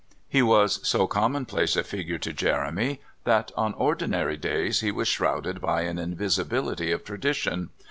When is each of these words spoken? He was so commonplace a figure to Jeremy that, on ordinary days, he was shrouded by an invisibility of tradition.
He 0.27 0.41
was 0.41 0.79
so 0.81 1.05
commonplace 1.05 1.75
a 1.75 1.83
figure 1.83 2.17
to 2.17 2.33
Jeremy 2.33 3.01
that, 3.23 3.51
on 3.55 3.75
ordinary 3.75 4.35
days, 4.35 4.79
he 4.79 4.89
was 4.91 5.07
shrouded 5.07 5.61
by 5.61 5.81
an 5.83 5.99
invisibility 5.99 6.91
of 6.91 7.03
tradition. 7.03 7.69